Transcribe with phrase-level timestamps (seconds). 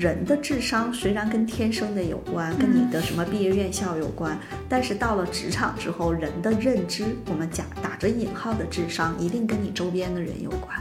[0.00, 4.34] 人的智商虽然跟天生的有关，跟你的什么毕业院校有关，
[4.66, 10.74] 但是到了职场之后，人的认知，我们讲打着引号的智商，一定跟你周边的人有关。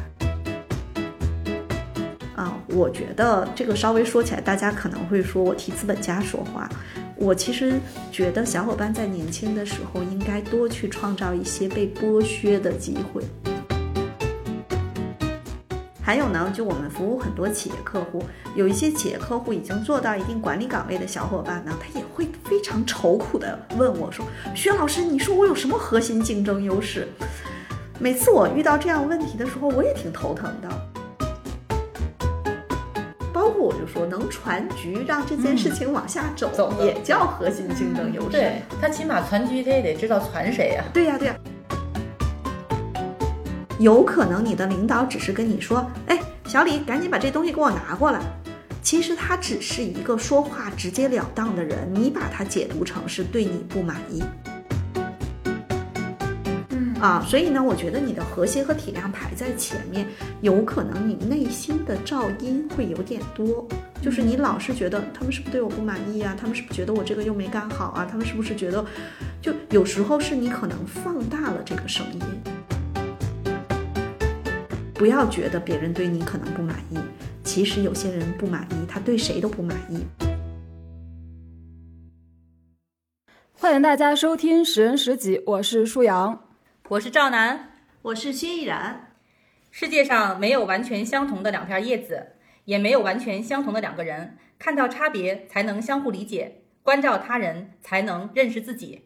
[2.34, 6.70] 啊，我觉得这个稍微说起来，大家可能会说我替资本家说话。
[7.18, 7.74] 我其实
[8.14, 13.22] 觉得小伙伴在年轻的时候应该多去创造一些被剥削的机会。
[16.10, 18.24] 还有呢，就我们服务很多企业客户，
[18.56, 27.08] 有一些企业客户已经做到一定管理岗位的小伙伴呢，他也会非常愁苦的问我说：“薛老师，你说我有什么核心竞争优势？”
[28.02, 30.68] 每次我遇到这样问题的时候，我也挺头疼的。
[33.32, 38.30] 包括我就说，能传局让这件事情往下走，也叫核心竞争优势。
[38.32, 40.84] 对他起码传局，他也得知道传谁呀？
[40.92, 41.36] 对呀，对呀。
[43.80, 48.20] 有可能你的领导只是跟你说：“哎，小李，赶紧把这东西给我拿过来。”
[48.84, 54.22] 其实他只是一个说话直截了当的人，你把他解读成是对你不满意。
[57.00, 60.06] 啊，所以呢，我觉得你的和谐和体谅排在前面，
[60.42, 63.66] 有可能你内心的噪音会有点多，
[64.02, 66.36] 就是你老是觉得他们是不是对我不满意啊？
[66.38, 68.06] 他们是不是觉得我这个又没干好啊？
[68.10, 68.86] 他们是不是觉得，
[69.42, 72.22] 就有时候是你可能放大了这个声音。
[75.00, 77.00] 不要觉得别人对你可能不满意，
[77.42, 80.06] 其实有些人不满意，他对谁都不满意。
[83.54, 86.44] 欢迎大家收听《十人十己》，我是舒阳。
[86.90, 89.14] 我是赵楠，我是薛逸然。
[89.72, 92.34] 世界上没有完全相同的两片叶子，
[92.66, 94.38] 也没有完全相同的两个人。
[94.58, 99.04] 看到差别，才能相互理解；关照他人，才能认识自己。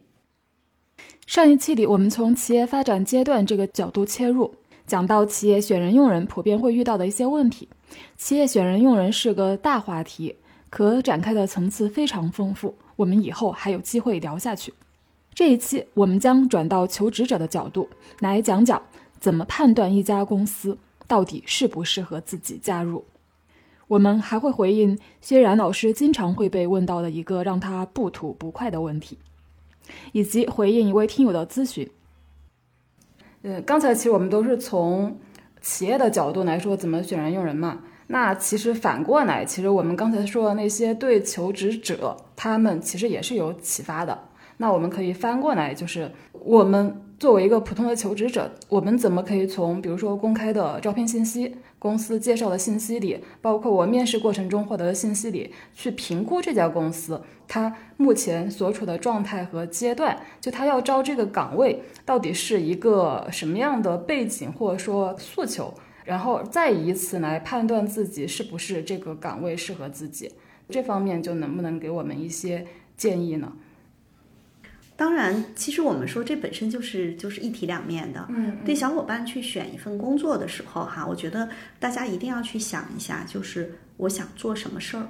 [1.24, 4.56] 上一期里，我们从企业发展阶段这个角度切入，
[4.86, 7.68] 讲到企业选人用人普遍会遇到的一些问题。
[8.16, 10.36] 企业选人用人是个大话题，
[10.68, 12.74] 可展开的层次非常丰富。
[12.96, 14.74] 我们以后还有机会聊下去。
[15.34, 17.88] 这一期我们将转到求职者的角度
[18.20, 18.80] 来讲讲，
[19.18, 20.78] 怎么判断一家公司
[21.08, 23.04] 到底适不适合自己加入。
[23.88, 29.18] 我们还会回应薛然老师经常会被问到的一个让他不吐不快的问题，
[30.12, 31.88] 以及回应一位听友的咨询。
[33.44, 35.18] 呃，刚才其实我们都是从
[35.60, 37.78] 企业的角度来说怎么选人用人嘛。
[38.06, 44.18] 那其实反过来，其实我们刚才说的那些对求职者，他们其实也是有启发的。
[44.56, 65.74] 那我们可以翻过来，就是我们作为一个普通的求职者，我们怎么可以从比如说公开的招聘信息、公司介绍的信息里，包括我面试过程中获得的信息里，去评估这家公司它目前所处的状态和阶段，就它要招这个岗位到底是一个什么样的背景或者说诉求，
[66.06, 70.32] 然后再以此来判断自己是不是这个岗位适合自己，
[70.70, 72.64] 这方面就能不能给我们一些
[72.96, 73.52] 建议呢？
[74.96, 78.26] 当然，其实我们说这本身就是就是一体两面的。
[78.28, 85.08] 嗯，对小伙伴去选一份工作的时候，哈，我觉得大家一定要去想一下，就是我想做什么事儿，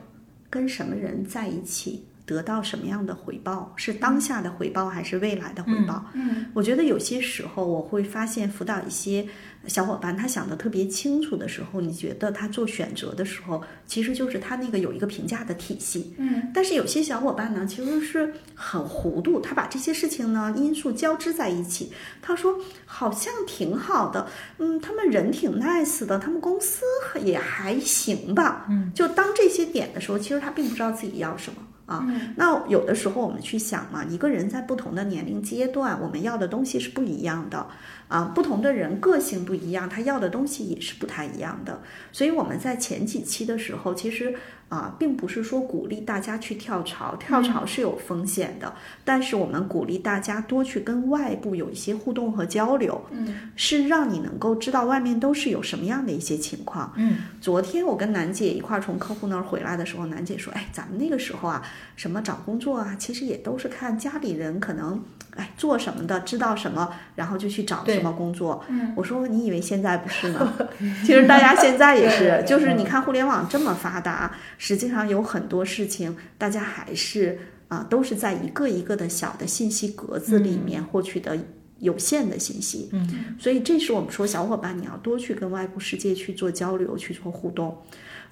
[0.49, 2.05] 跟什么人在一起。
[2.27, 3.71] 得到什么样的回报？
[3.77, 6.07] 是当下的回报还是未来的回报？
[6.15, 9.27] 嗯，我觉得有些时候我会发现辅导一些
[9.67, 16.15] 小伙伴，他想的特别清楚的时候，你觉得他做选择的时候，其实就是他那个有一个评价的体系。
[16.19, 21.93] 嗯，但是有些小伙伴呢，其实是很糊涂，他把这些事情呢因素交织在一起。
[22.21, 26.83] 他说好像挺好的，嗯，他们人挺 nice 的，他们公司
[27.23, 28.67] 也还行吧。
[28.69, 31.59] 嗯，就当这些点的时候，其实他并不知道自己要什么。
[31.87, 32.07] 啊，
[32.37, 37.67] 那有的时候我们去想嘛，一个人在不同的年龄阶段，我们要的东西是不一样的
[38.09, 38.33] 啊。
[38.35, 41.83] 不同的人个性不一样，他要的东西也是不太一样的。
[42.13, 44.35] 所以我们在前几期的时候，其实。
[44.75, 48.73] 啊，并不是说鼓励大家去跳槽，跳槽是有风险的。
[49.05, 56.93] 但是我们鼓励大家多去跟外部有一些互动和交流，嗯，是让你能够知道外面都是有什么样的一些情况。
[56.97, 61.63] 嗯，昨天我跟楠姐一块儿从客户那儿回来的时候，楠姐说：“哎，咱们那个时候啊，
[61.95, 65.01] 什么找工作啊，其实也都是看家里人可能。”
[65.37, 68.65] 哎，做什么的，知道什么，然后就去找什么工作。
[68.69, 70.55] 嗯，我说你以为现在不是吗？
[71.05, 74.31] 其实大家现在也是，就是你看互联网这么发达，
[74.67, 77.39] 实际上有很多事情，大家还是
[77.69, 81.39] 啊，都是在一个一个的小的信息格子里面获取的
[81.81, 82.89] 有限的信息。
[82.93, 87.77] 嗯，所以这是我们说小伙伴你要多去跟外部世界去做交流，去做互动。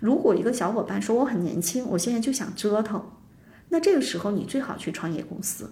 [0.00, 3.04] 如果一个小伙伴说我很年轻，我现在就想折腾，
[3.68, 5.70] 那这个时候你最好去创业公司。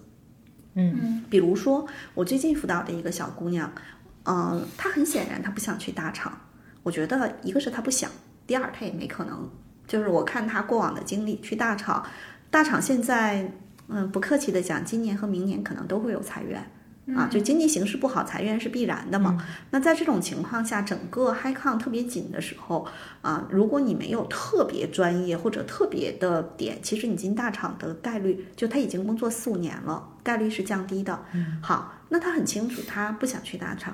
[0.75, 3.73] 嗯，比如说我最近辅导的一个小姑娘，
[4.25, 6.39] 嗯，她很显然她不想去大厂。
[6.83, 8.11] 我觉得一个是她不想，
[8.45, 9.49] 第二她也没可能
[9.91, 12.01] 就是我看他过往的经历，去大厂，
[12.49, 13.51] 大厂现在，
[13.89, 16.65] 嗯，不客气的讲，今年和明年可能都会有裁员。
[17.13, 19.45] 啊，就经济形势不好，裁员是必然的嘛。
[19.71, 22.87] 那在这种情况下，整个 high 抗特别紧的时候，
[23.21, 31.19] 啊，如果你没有特别专业或者特别的点，其实你进大厂的概率，就他已经工作四五年了，概率是降低的。
[31.61, 33.93] 好，那他很清楚，他不想去大厂，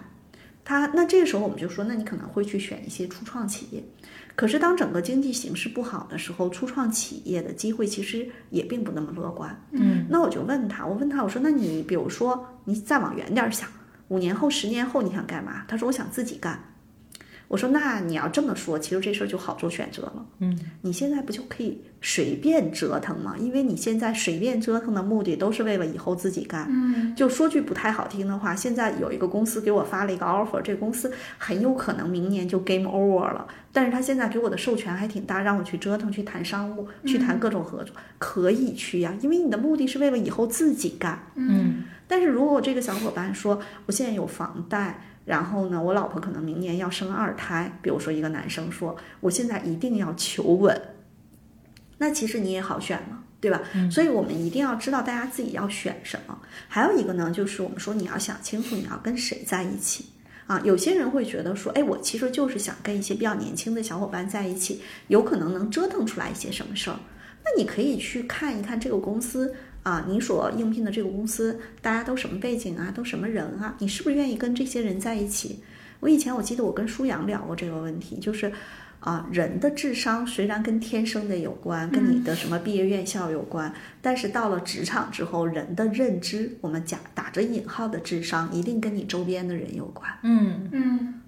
[0.63, 3.83] 他那这个时候我们就说，那你可能会去选一些初创企业。
[4.37, 9.59] 可是当整个经济形势不好的时候，初创企业的机会其实也并不那么乐观。
[9.71, 13.67] 嗯，那我就问他，我问他，我说，那你比如说，你再往远点想，
[14.09, 15.65] 五年后、十年后你想干嘛？
[15.67, 16.63] 他说，我想自己干。
[17.47, 20.25] 我说，那你要这么说，其实这事儿就好做选择了。
[20.39, 23.35] 嗯，你现在不就可以随便折腾吗？
[23.39, 26.67] 因为你现在随便折腾的目的都是为了以后自己干。
[26.69, 33.47] 嗯，就说句不太好听的话，现在有一个公司给我发了一个 offer，这个公司很有可能明年就 game over 了。
[33.71, 39.15] 但是他现在给我的授权还挺大，让我去折腾，去谈商务，去谈各种合作，可以去呀。
[39.21, 41.17] 因为你的目的是为了以后自己干。
[41.35, 45.01] 嗯，但是如果这个小伙伴说，我现在有房贷。
[45.27, 50.81] 然后呢，我老婆可能明年要生二胎，比如说一个男生说，我现在一定要求稳，
[51.97, 53.61] 那其实你也好选嘛，对吧？
[53.91, 56.39] 所以我们一定要知道大家自己要选什么。
[56.69, 60.05] 还有一个呢，就是我们说你要想清楚你要跟谁在一起
[60.45, 60.61] 啊。
[60.63, 66.97] 有些人会觉得说，哎，我其实就是想跟一些比较年轻的小伙伴在一起，有可能能折腾出来一些什么事儿。
[67.43, 69.53] 那你可以去看一看这个公司。
[69.87, 72.91] 啊，你所应聘的这个公司，大家都什么背景啊？
[72.95, 73.75] 都什么人啊？
[73.79, 75.59] 你是不是愿意跟这些人在一起？
[76.01, 78.51] 我以前我记得我跟舒阳聊过这个问题，就是。
[78.99, 90.11] 啊，人的智商虽然跟天生的有关，跟你的什么毕业院校有关，但是到了职场之后，人的认知，我们讲打着引号的智商，一定跟你周边的人有关。
[90.23, 90.66] 嗯嗯，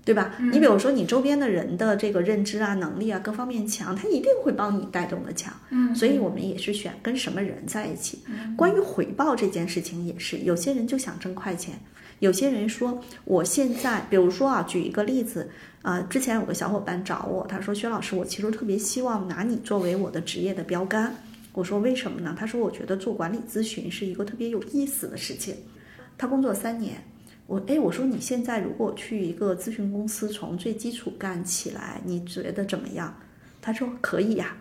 [0.10, 0.34] 对吧？
[0.52, 5.54] 你比如说你周边的人的这个认知啊、能力啊各方面强，他一定会帮你带动的强。
[5.70, 8.18] 嗯，所以我们也是选跟什么人在一起。
[8.58, 11.80] 关于回报这件事情也是，有些人就想挣快钱，
[12.18, 15.48] 有些人说我现在，比如说啊，举一个例子。
[15.82, 21.16] 啊，之前有个小伙伴找我，他说：“薛老师，我其实特别希望拿你作为我的职业的标杆。”
[21.54, 25.56] 我说：“为什么呢？”他说：“我觉得做管理咨询是一个特别有意思的事情。”
[26.18, 27.02] 他工作三年，
[27.50, 33.12] 我哎，我说你现在如果去一个咨询公司，从最基础干起来，你觉得怎么样？
[33.60, 34.56] 他说：“可以呀。”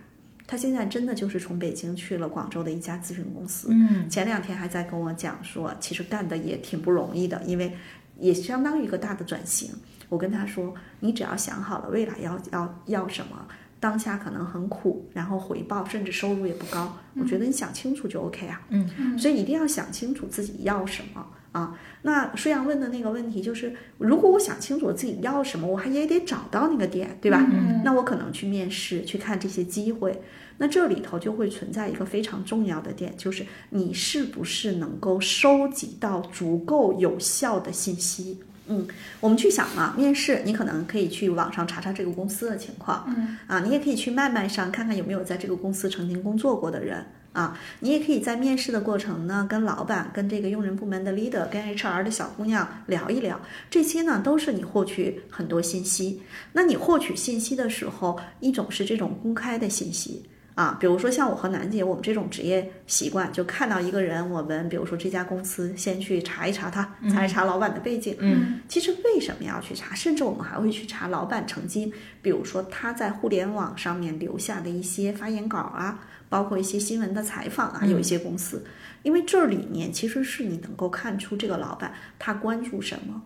[0.48, 3.68] 他现在真的就是从北京去了广州的一家咨询公司。
[3.70, 7.76] 嗯，前两天还在跟我讲说，其实干的也挺不容易的，因为
[8.18, 9.70] 也相当于一个大的转型。
[10.08, 13.46] 我跟他说：“你只要想好了未来要要要什么，
[13.78, 16.96] 当下可能很苦，然后回报甚至收入也不高。
[17.16, 18.62] 我觉得你想清楚就 OK 啊。
[18.70, 21.26] 嗯，所以一定要想清楚自己要什么
[21.58, 21.78] 啊。
[22.02, 27.44] 那舒阳问的那个问题就是，如果我想清楚我自己要什么，我还也得找到那个点，对吧？
[27.50, 30.22] 嗯，那我可能去面试，去看这些机会。
[30.58, 38.40] 那这里头就会存在一个非常重要的点，就是你是不是能够收集到足够有效的信息。”
[38.70, 38.86] 嗯，
[39.20, 53.40] 我们去想啊，面试你可能可以去网上查查这个公司的情况，嗯，啊，你也可以去脉脉上看看有没有在这个公司曾经工作过的人啊，你也可以在面试的过程呢，跟老板、跟这个用人部门的 leader、跟 HR 的小姑娘聊一聊，
[53.70, 56.22] 这些呢都是你获取很多信息。
[56.52, 60.24] 那你获取信息的时候，一种是这种公开的信息。
[60.58, 68.16] 啊，比如说像我和楠姐，我们这种职业习惯，就看到一个人，我们比如说这家公司，先去查一查他，查一查老板的背景。
[68.18, 69.94] 嗯，其实为什么要去查？
[69.94, 78.64] 甚至我们还会去查老板曾经，比如说他在互联网上面留下的一些发言稿啊，包括一些新闻的采访啊，有一些公司，
[79.04, 83.22] 因为这里面其实是你能够看出这个老板他关注什么，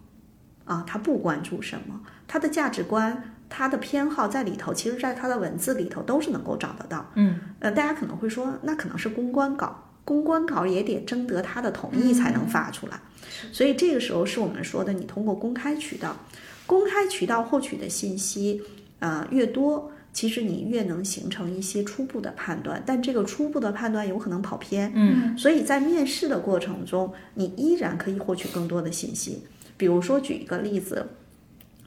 [0.66, 3.31] 啊，他不关注什么，他的价值观。
[3.54, 7.06] 他的偏好在里头，其实，在他的文字里头都是能够找得到。
[7.16, 12.98] 嗯，呃，大家可能会说，那可能是公关稿，公关稿也得征得他的同意才能发出来。
[13.52, 16.16] 所以这个时候是我们说的，你通过公开渠道，
[16.66, 18.62] 公开渠道获取的信息，
[19.00, 22.82] 呃，越多，其实你越能形成一些初步的判断。
[22.86, 24.90] 但这个初步的判断有可能跑偏。
[24.94, 29.42] 嗯，所以在面试的过程中，你依然可以获取更多的信息。
[29.76, 31.06] 比如说，举一个例子。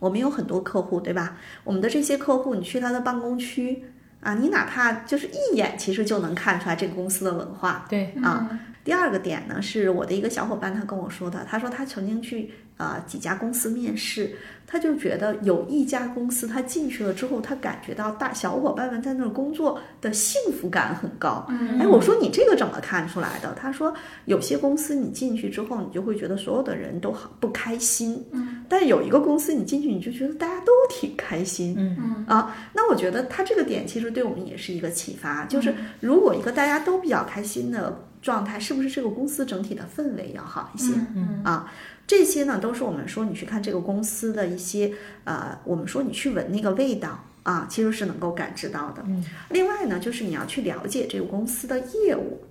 [0.06, 1.36] 我们有很多客户，对吧？
[1.64, 3.84] 我们的这些客户，你去他的办公区
[4.22, 7.86] 啊，你哪怕就是一眼，其实就能看出来这个公司的文化。
[7.90, 8.48] 对啊。
[8.84, 14.36] 第二个点呢，是我的一个小伙伴他跟我说的，他说他曾经去呃几家公司面试。
[14.68, 21.46] 他就觉得有一家公司，他进去了之后，他感觉到大小伙伴们在那儿工作的幸福感很高。
[21.50, 23.54] 嗯哎，我说你这个怎么看出来的？
[23.54, 23.94] 他说
[24.26, 28.26] 有些公司你进去之后，你就会觉得所有的人都好不开心。
[28.32, 31.76] 嗯，但有一个公司你进去，你就觉得大家都挺开心。
[31.78, 40.92] 嗯嗯啊，那我觉得他这个点其实对我们也是一个启发，就是如果一个大家都比较开心的状态，是不是这个公司整体的氛围要好一些？
[41.16, 41.72] 嗯啊。
[42.08, 44.94] 这些呢，都是我们说你去看这个公司的一些，
[45.24, 49.04] 呃，我们说你去闻那个味道啊，其实是能够感知到的。
[49.08, 52.42] 嗯，另外呢，就是你要去了解这个公司的业务。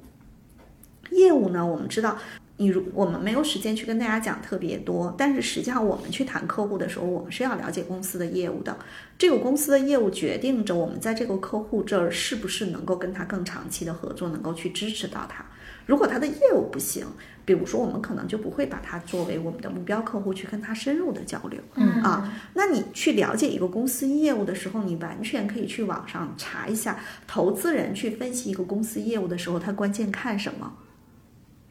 [1.10, 2.18] 业务呢，我们知道，
[2.56, 8.76] 你如我们没有时间去跟大家讲特别多，但是实际上我们去谈客户的时候，我们是要了解公司的业务的。
[9.16, 15.44] 这个公司的业务决定着我们在这个客户这儿是不是能够跟他更长期的合作，能够去支持到他。
[15.86, 17.06] 如果他的业务不行，
[17.44, 21.60] 比如说我们可能就不会把它作为我们的目标客户去跟他深入的交流。
[21.74, 30.72] 嗯啊，那你去了解一个公司业务的时候，你完全可以去网上查一下，投资人去分析一个公司业务的时候，他关键看什么？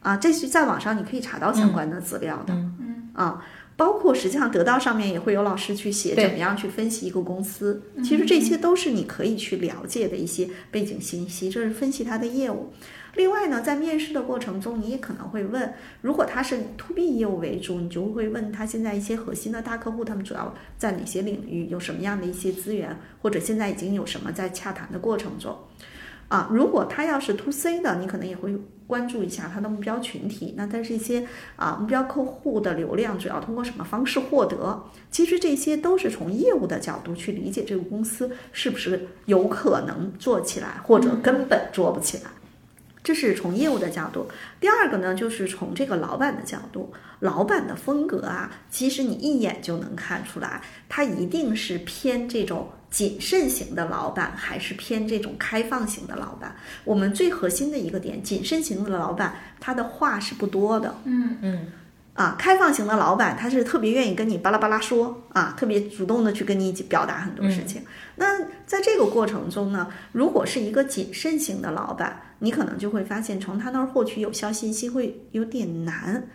[0.00, 2.54] 啊，这是在网上你可以查到相关的资料的。
[2.54, 3.44] 嗯啊，
[3.76, 12.72] 包括实际上得到上面也会有老师去写怎么样去分析一个公司，其实这些都是你可以去了解的一些背景信息，这是分析它的业务。
[13.16, 25.56] 另外呢，在面试的过程中，你也可能会问，如果他是 to B 业务为主，你就会问他现在一些核心的大客户，他们主要在哪些领域，有什么样的一些资源，或者现在已经有什么在洽谈的过程中。
[26.28, 28.56] 啊，如果他要是 to C 的，你可能也会
[28.86, 34.82] 关注一下他的目标群体，那他这些啊目标客户的流量主要通过什么方式获得？
[35.10, 42.30] 其实这些都是从业务的角度去理解这个公司是不是有可能做起来，或者根本做不起来。
[43.04, 44.26] 这是从业务的角度，
[44.58, 56.56] 第二个呢，就是从这个老板的角度，老板的风格啊，其实你一眼就能看出来，他一定是偏这种谨慎型的老板，还是偏这种开放型的老板。
[56.84, 61.72] 我们最核心的一个点，谨慎型的老板，他的话是不多的，嗯嗯。
[62.14, 67.82] 啊，开放型的老板他是特别愿意跟你巴拉巴拉说啊，特别主动的去跟你一起表达很多事情。
[68.14, 76.28] 那在这个过程中呢，如果是一个谨慎型的老板，你可能就会发现从他那儿获取有效信息会有点难。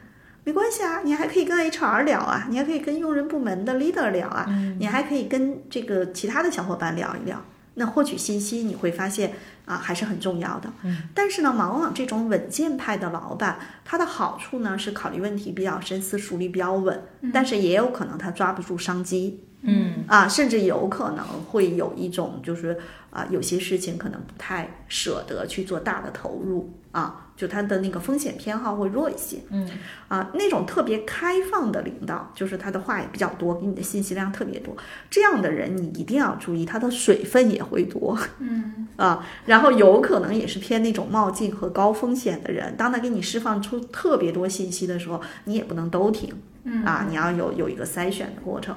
[0.44, 4.46] 没关系啊，你还可以跟 HR 聊啊，你还可以跟用人部门的 leader 聊啊，
[4.80, 7.40] 你还可以跟这个其他的小伙伴聊一聊。
[7.76, 9.32] 那获取信息你会发现
[9.64, 10.70] 啊还是很重要的，
[11.14, 17.02] 但是呢，往往这种稳健派的老板，他的好处呢是考虑问题比较深思熟虑，比较稳，
[17.32, 22.78] 但是也有可能他抓不住商机，嗯啊，甚至有可能会有一种就是
[23.10, 27.26] 啊有些事情可能不太舍得去做大的投入啊。
[27.40, 29.66] 就他的那个风险偏好会弱一些，嗯，
[30.10, 34.76] 啊，那种特别开放的领导，就是他的话也比较多，给你的信息量特别多，
[35.10, 46.34] 这样的人你一定要注意，他的水分也会多，嗯， 啊，然后有可能也是偏那种冒进和高风险的人，当他给你释放出特别多信息的时候，你也不能都听，
[46.66, 48.76] 嗯，啊，你要有有一个筛选的过程。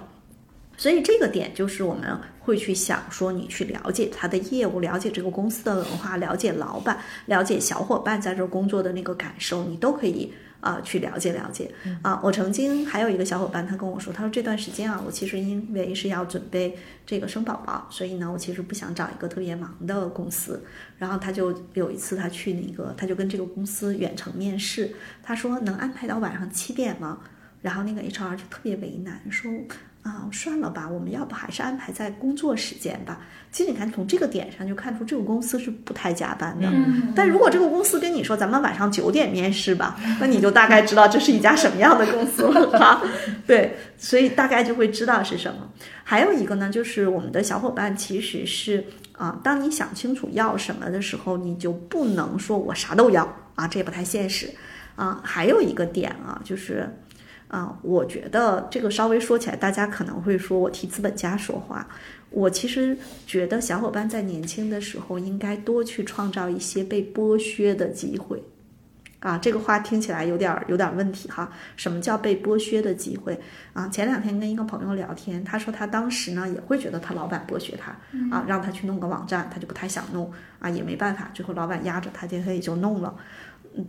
[0.83, 11.71] 所以这个点就是我们会去想说，你去了解他的业务，了解这个公司的文化，了解老板，了解小伙伴在这工作的那个感受，你都可以啊去了解了解
[12.03, 12.21] 啊。
[12.21, 20.65] 我曾经还有一个小伙伴，他跟我说，他说这段时间啊，我其实因为是要准备这个生宝宝，所以呢，我其实不想找一个特别忙的公司。
[20.99, 27.21] 然后他就有一次他去那个，他就跟这个公司远程面试，他说能安排到晚上七点吗？
[27.61, 29.49] 然后那个 HR 就特别为难，说。
[30.03, 33.21] 啊，算了吧，我们要不还是安排在工作时间吧。
[33.53, 36.67] 其实你看，从这个点上就看出这个公司是不太加班的。
[36.69, 43.01] 嗯，但如果这个公司跟你说咱们晚上九点面试吧，那你就大概知道这是一家什么样的公司了哈。
[43.47, 45.71] 对，所以大概就会知道是什么。
[46.03, 53.23] 还有一个呢，就是我们的小伙伴其实是啊，当你想清楚要什么的时候，你就不能说我啥都要
[53.55, 54.51] 啊，这也不太现实
[54.97, 55.21] 啊。
[55.23, 56.93] 还有一个点啊，就是。
[57.53, 61.87] 啊，我觉得这个稍微说起来，大家可能会说我替资本家说话。
[62.31, 68.43] 我其实觉得小伙伴在年轻的时候应该多去创造一些被剥削的机会。
[69.21, 71.53] 啊，这个话听起来有点有点问题哈。
[71.77, 73.39] 什么叫被剥削的机会？
[73.75, 77.93] 啊，前两天跟一个朋友聊天，他说他当时呢也会觉得他老板剥削他，
[78.35, 83.15] 啊，让他去弄个网站，他就不太想弄，啊，也没办法，最后老板压着他，他也就弄了。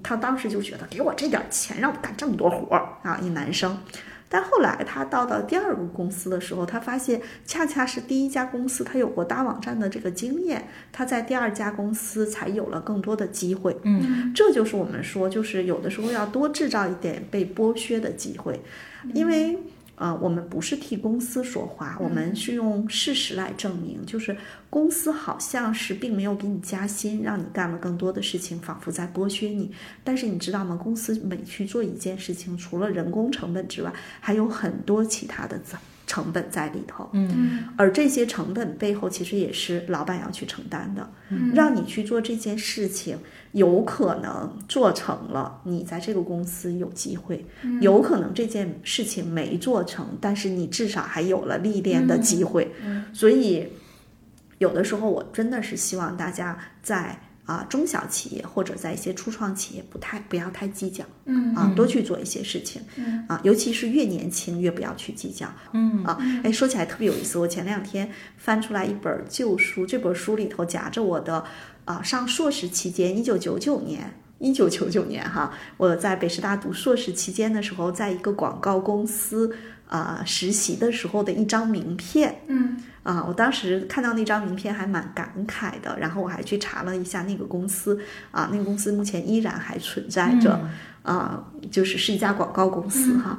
[0.02, 3.78] 他当时就觉得给我这点钱让我干这么多活儿啊，一男生，
[4.30, 13.78] 但后来他到到第二个公司的时候，他发现恰恰是第一家公司他有过搭网站的这个经验，他在第二家公司才有了更多的机会。
[13.84, 18.62] 嗯，这就是我们说，就是有的时候要多制造一点被剥削的机会，
[19.14, 19.58] 因为。
[19.96, 24.36] 呃，我们不是替公司说话，我们是用事实来证明，就是
[24.70, 29.72] 公司好像是并没有给你加薪，让你干了更多的事情，仿佛在剥削你。
[30.04, 30.76] 但是你知道吗？
[30.76, 37.10] 公司每去做一件事情，除了人工成本之外，还有很多其他的成成本在里头。
[37.14, 41.08] 嗯，而这些成本背后，其实也是老板要去承担的。
[41.30, 43.18] 嗯，让你去做这件事情。
[43.54, 47.38] 有可能做成了，你在这个公司有机会；
[47.82, 52.72] 有可能这件事情没做成，但是你至少还有了历练的机会。
[53.14, 53.68] 所以，
[54.58, 71.44] 有的时候我真的是希望大家在啊中小企业或者在一些初创企业不太不要太计较，嗯啊多去做一些事情，嗯啊尤其是越年轻越不要去计较，嗯啊哎说起来特别有意思，我前两天翻出来一本旧书，这本书里头夹着我的。
[71.86, 79.54] 啊，上硕士期间，一九九九年，一九九九年哈，我在北师大读硕士期间的时候，在一个广告公司
[79.90, 88.00] 啊实习的时候的一张名片，嗯，啊，我当时看到那张名片还蛮感慨的，然后我还去查了一下那个公司，
[88.32, 90.60] 啊，那个公司目前依然还存在着，
[91.04, 93.38] 啊，就是是一家广告公司哈。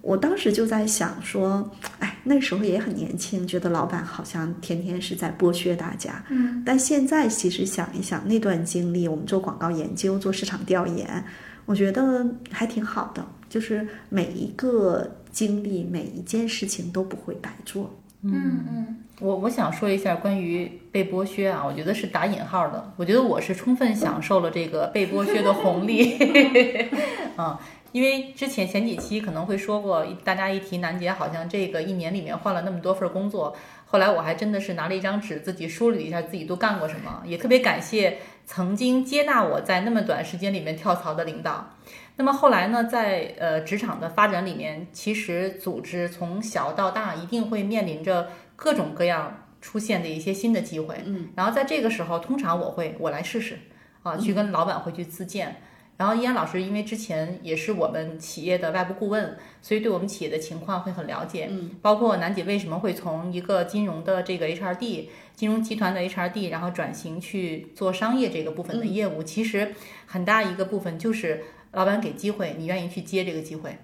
[0.00, 6.24] 我当时就在想说，哎，那时候也很年轻，觉得老板好像天天是在剥削大家。
[6.28, 11.24] 嗯，但现在其实想一想，那段经历，我们做广告研究、做市场调研，
[11.66, 13.26] 我觉得还挺好的。
[13.48, 17.90] 就是每一个经历、每一件事情都不会白做。
[18.22, 22.92] 嗯嗯，我我想说一下关于被剥削啊，我觉得是打引号的。
[22.96, 26.18] 我觉得我是充分享受了这个被剥削的红利。
[27.36, 27.60] 啊。
[27.90, 33.56] 因为之前前几期可能会说过，大家一提楠姐，好像这个一年里面换了那么多份工作。
[33.86, 41.70] 后来我还真的是拿了一张纸，自己梳理一下自己都干过什么，也特别感谢曾经接纳我在那么短时间里面跳槽的领导。
[42.18, 50.96] 那么后来呢，在呃职场的发展里面，其实组织从小到大一定会面临着各种各样出现的一些新的机会。
[51.04, 53.60] 嗯，然后在这个时候，通常我会我来试试
[54.02, 55.62] 啊，去跟老板会去自荐。
[55.96, 61.48] 然后易安老师因为之前也是我们企业的外部顾问，所以对我们企业的情况会很了解。
[61.50, 69.72] 嗯，包括楠姐为什么会从一个金融的这个 HRD，金融集团的 HRD，然后转型去做商业这个部分的业务，其实
[70.06, 73.78] 很大一个部分就是老板给机会，你愿意去接这个机会。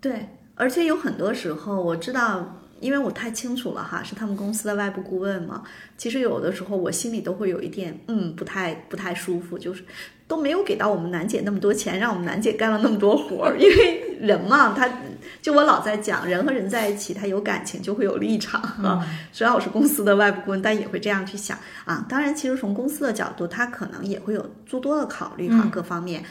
[0.00, 2.60] 对，而且有很多时候我知道。
[2.78, 5.62] 因为我太清楚了哈，是他们公司的外部顾问嘛。
[5.96, 9.82] 其实有的时候我心里都会有一点，嗯，不太不太舒服，就是
[10.28, 13.56] 都没有给到我们楠姐那么多钱，让我们楠姐干了那么多活儿。
[13.58, 14.86] 因为人嘛，他
[15.40, 19.02] 就我老在讲，人和人在一起，他有感情就会有立场啊。
[19.32, 22.04] 虽然我是公司的外部顾问，但也会这样去想啊。
[22.06, 26.22] 当然，其实从公司的角度，他可能也会有诸多的考虑哈，各方面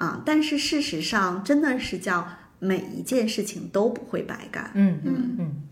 [0.00, 0.20] 啊。
[0.26, 2.26] 但是事实上，真的是叫
[2.58, 4.72] 每一件事情都不会白干。
[4.74, 5.62] 嗯嗯嗯。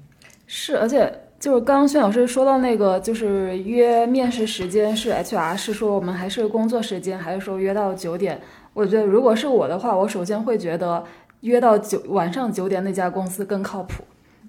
[0.46, 8.40] 是，而且就是刚刚薛老师说到那个，就是约面试时间是 HR 是说我们还是工作时间，还是说约到九点？
[8.72, 11.04] 我觉得如果是我的话，我首先会觉得
[11.40, 14.04] 约到九晚上九点那家公司更靠谱，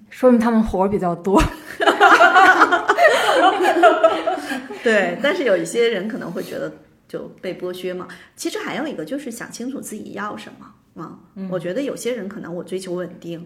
[0.08, 1.42] 说明他们活儿比较多。
[4.82, 6.72] 对，但是有一些人可能会觉得
[7.10, 8.06] 就被剥削嘛。
[8.36, 11.18] 其实还有一个就是想清楚自己要什么啊。
[11.50, 13.44] 我觉得有些人可能我追求稳定。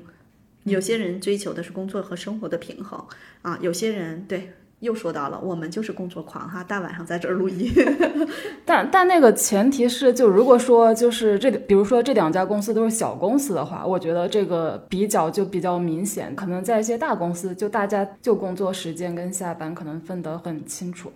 [0.65, 3.03] 有些人追求的是工作和生活的平衡
[3.43, 4.51] 啊，有些人对
[4.81, 7.71] 又说到了，我们就是工作狂哈，大晚上在这儿录音。
[8.65, 16.35] 但但那个前提是，就如果说就是这，比如说这两家公司都是小公司的话，我觉得这个比较就比较明显。
[16.35, 21.13] 可能在一些大公司，就大家就工作时间跟下班可能分得很清楚。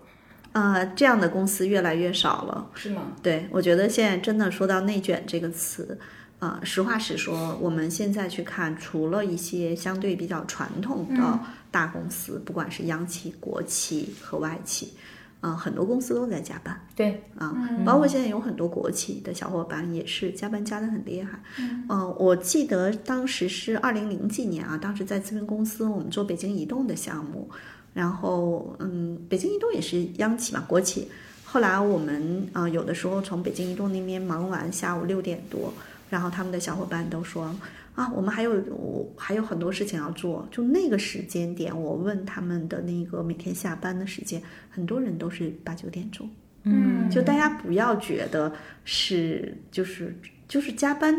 [0.58, 3.02] 啊，这样的公司越来越少了，是吗？
[3.22, 5.98] 对，我觉得现在真的说到内卷这个词。
[6.40, 14.92] 啊，实话实说，我们现在去看，除了一些相对比较传统的大公司，不管是央企、国企和外企，
[15.40, 16.80] 啊，很多公司都在加班。
[16.94, 17.52] 对，啊，
[17.84, 21.40] 包括现在有很多国企的小伙伴也是加班加的很厉害。
[21.88, 27.50] 嗯，我记得当时是二零零几年啊，当时在咨询公司，我们做北京移动的项目，
[27.98, 31.08] 然后嗯，北京移动也是央企嘛，国企。
[31.44, 35.74] 后来我们啊，有的时候从北京移动那边忙完，下午六点多。
[36.08, 37.52] 然后他们的小伙伴都说
[37.96, 40.46] 啊，我们还有我还有很多事情要做。
[40.48, 46.30] 就那个时间点，我问他们的那个每天下班的时间，很多人都是八九点钟。
[46.62, 48.52] 嗯，就大家不要觉得
[48.84, 51.12] 是就是就是加班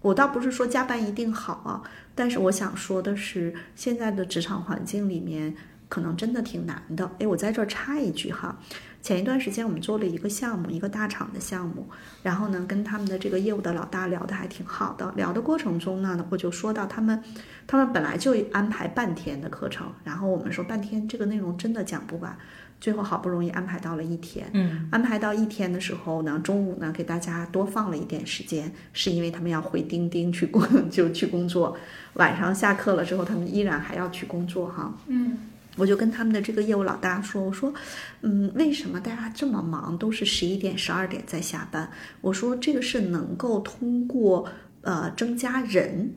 [0.00, 1.82] 我倒不是说加班一定好啊，
[2.14, 5.52] 但是我想说的是，现在的职场环境里面
[5.90, 7.10] 可能真的挺难的。
[7.18, 8.58] 哎，我在这儿插一句哈，
[9.02, 11.86] 前一段时间我们做了一个项目，一个大厂的项目，
[12.22, 15.12] 然后呢跟他们的这个业务的老大聊得还挺好的。
[15.16, 17.22] 聊的过程中呢，我就说到他们，
[17.66, 22.34] 他们本来就安排半天的课程，然后我们说半天这个内容真的讲不完。
[22.80, 31.76] 最后好不容易安排到了一天，嗯，安排到一天的时候呢，中午呢给大家多放了一点时间，是因为他们要回钉钉去工，就去工作。
[32.14, 34.94] 晚上下课了之后，他们依然还要去工作哈。
[35.08, 35.36] 嗯，
[35.76, 37.72] 我就跟他们的这个业务老大说，我说，
[38.22, 41.90] 嗯，为什么大家这么忙，都是十一点、十二点在下班？
[42.20, 44.48] 我说这个是能够通过
[44.82, 46.14] 呃增加人。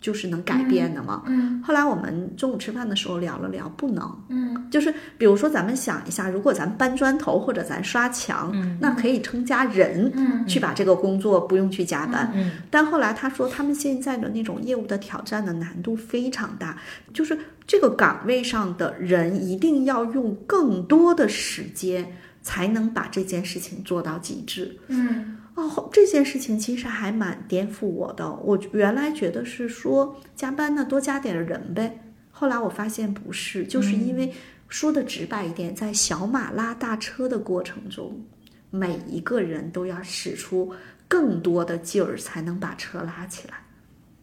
[0.00, 1.22] 就是能改变的嘛。
[1.26, 1.62] 嗯。
[1.62, 4.24] 后来我们中午吃饭的时候聊了聊，不能。
[4.28, 4.68] 嗯。
[4.70, 12.30] 就是比如说，咱们想一下，如果咱搬砖头或者咱刷墙，嗯，那可以增加人，嗯，去把这个工作不用去加班。
[12.34, 12.52] 嗯。
[12.70, 16.78] 但后来他说，他们现在的那种业务的挑战的难度非常大，
[17.12, 24.76] 就是这个岗位上的人一定要用更多的时间才能把这件事情做到极致。
[24.88, 25.37] 嗯。
[25.58, 28.32] 哦，这件事情其实还蛮颠覆我的。
[28.44, 31.98] 我原来觉得是说加班呢，多加点人呗。
[32.30, 34.32] 后来我发现不是，就是因为
[34.68, 38.24] 说的直白一点，在小马拉大车的过程中，
[38.70, 40.72] 每一个人都要使出
[41.08, 43.54] 更多的劲儿，才能把车拉起来。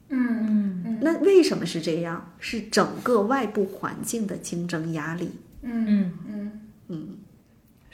[0.07, 0.99] 嗯嗯。
[1.01, 2.31] 那为什么是这样？
[2.39, 5.29] 是整个外部环境的竞争压力。
[5.63, 6.24] 嗯嗯嗯嗯。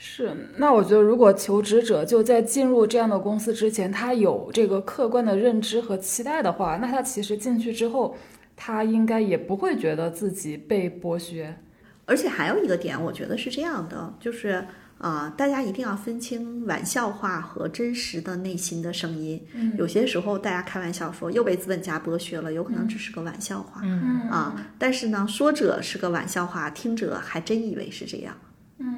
[0.04, 8.16] 是，那我觉得，如果求职者就在进入这样的公司之前，他有这个客观的认知和期待的话，那他其实进去之后，
[8.56, 11.56] 他应该也不会觉得自己被剥削。
[12.04, 14.66] 而且还有一个点，我觉得是这样的，就是
[14.98, 19.40] 啊，大家一定要分清玩笑话和真实的内心的声音。
[19.54, 23.80] 嗯有些时候大家开玩笑说又被资本家剥削了，有可能只是个玩笑话。
[23.84, 28.34] 嗯啊，但是呢，说者是个玩笑话，听者还真以为是这样。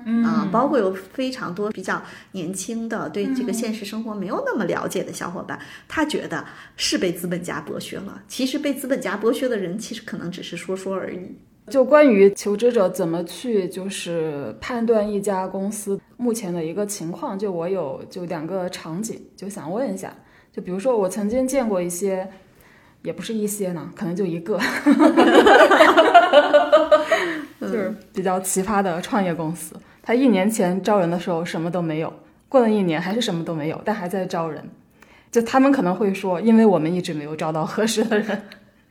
[0.07, 6.44] 嗯啊，包括有非常多比较年轻的，对这个现实生活没有那么了解的小伙伴，他觉得
[6.77, 8.23] 是被资本家剥削了。
[8.29, 11.18] 其实被资本家剥削的人，其实可能只是说说而已。
[11.70, 20.14] 就关于求职者怎么去就是判断一家公司目前的一个情况，就我有就两个场景，就想问一下，
[20.53, 22.29] 就比如说我曾经见过一些，
[23.03, 24.59] 也不是一些呢，可能就一个。
[27.74, 32.12] 就是比较奇葩的创业公司，他一年前招人的时候什么都没有，
[32.48, 34.62] 过了一年还是什么都没有，但还在招人。
[35.30, 38.42] 就他们可能会说，因为我们一直没有招到合适的人。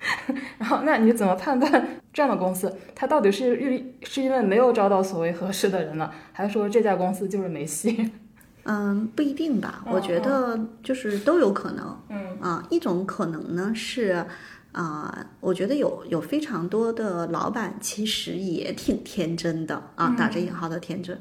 [0.59, 8.11] 然后，那你怎么判断这样的公司，它到底是因是因为没有招到所谓合适的人呢，还是说这家公司就是没戏？
[8.65, 11.97] 嗯，不一定吧，嗯我觉得就是都有可能。
[12.09, 14.25] 嗯啊，一种可能呢是，
[14.73, 21.17] 啊，我觉得有有非常多的老板其实也挺天真的啊，打着引号的天真。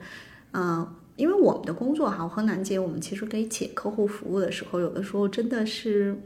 [0.53, 0.87] 嗯、
[1.17, 6.19] 因为我们的工作哈，我和楠姐我们其实给企业客户服务的时候，有的时候真的是，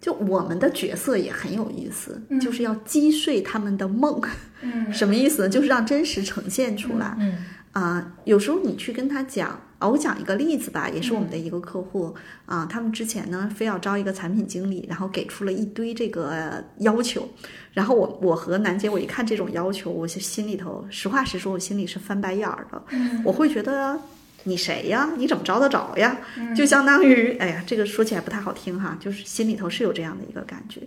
[0.00, 4.20] 就我们的角色也很有意思，就是要击碎他们的梦。
[4.62, 5.48] 嗯 什么意思呢？
[5.48, 7.16] 就是让真实呈现出来。
[7.20, 7.34] 嗯
[7.74, 12.14] 啊、有时候你去跟他讲啊，我讲一个例子吧，也是我们的一个客户
[12.46, 17.28] 啊、他们之前呢非要招一个产品经理，然后给出了一堆这个要求，
[17.72, 22.82] 然后我我和楠姐我一看这种要求，我就心里头实话实说，我心里是翻白眼儿的，
[23.24, 24.00] 我会觉得。
[24.46, 25.10] 你谁呀？
[25.16, 26.20] 你怎么招得着呀？
[26.54, 30.82] 就相当于，哎呀，这个说起来不太好听哈，就是心里头是有这样的一个感觉。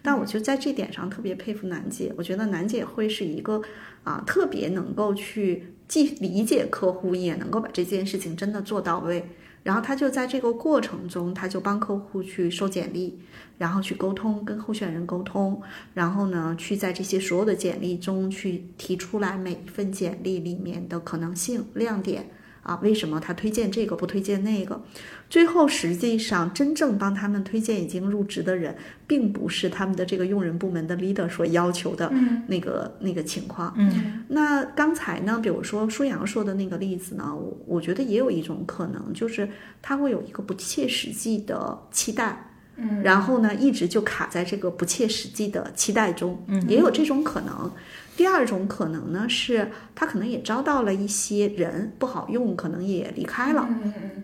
[0.00, 3.60] 但我就在这点上特别佩服楠姐，我觉得楠姐会是一个
[4.02, 9.22] 啊，特别能够去既理解客户，也能够把这件事情真的做到位。
[9.62, 13.18] 然后他就在这个过程中，他就帮客户去收简历，
[13.58, 15.60] 然后去沟通，跟候选人沟通，
[15.92, 22.30] 然后呢，去在这些所有的简历中去提出来每一份简历里面的可能性、亮点
[22.62, 24.80] 啊，为什么他推荐这个不推荐那个？
[25.28, 32.12] 最后实际上真正帮他们推荐已经入职的人，并不是他们的这个用人部门的 leader 所要求的
[32.46, 33.72] 那个、那个情况。
[33.76, 39.48] 嗯那刚才呢，比如说舒阳说的那个例子呢，我我觉得也有一种可能，就是
[39.80, 47.70] 他会有一个不切实际的期待，嗯然后呢，一直就卡在这个不切实际的期待中，也有这种可能。
[48.16, 53.66] 第二种可能呢，是他可能也招到了一些人不好用，可能也离开了。
[53.68, 54.22] 嗯嗯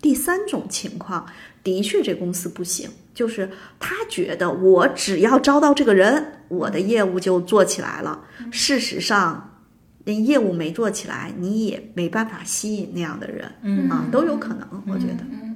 [0.00, 1.26] 第三种情况，
[1.64, 8.24] 的确这公司不行，就是他觉得我只要招到这个人，我的业务就做起来了。
[8.52, 9.58] 事实上，
[10.04, 15.24] 那业务没做起来，你也没办法吸引那样的人嗯啊，都有可能，我觉得。
[15.30, 15.47] 嗯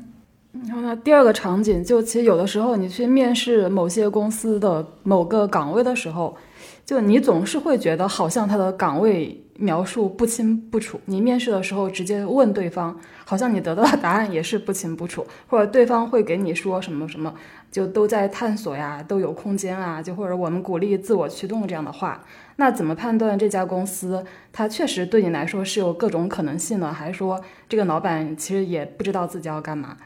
[0.68, 6.37] 然后呢，第二个场景就其实有的时候你去面试某些公司的某个岗位的时候，
[6.85, 11.01] 就你总是会觉得好像他的岗位描述不清不楚。
[11.07, 17.35] 你面试的时候直接问对方，好像你得到的答案也是不清不楚，或者对方会给你说什么什么，
[17.70, 22.25] 就都在探索呀，都有空间啊，就或者我们鼓励自我驱动这样的话。
[22.57, 26.92] 那怎么判断这家公司它确实对你来说是有各种可能性呢？
[26.92, 29.96] 还是说这个老板其实也不知道自己要干嘛？